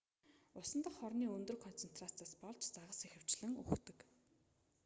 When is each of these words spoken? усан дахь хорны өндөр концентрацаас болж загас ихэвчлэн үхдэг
усан 0.61 0.79
дахь 0.85 0.97
хорны 1.01 1.25
өндөр 1.35 1.57
концентрацаас 1.65 2.33
болж 2.43 2.63
загас 2.75 2.99
ихэвчлэн 3.07 3.53
үхдэг 3.63 3.99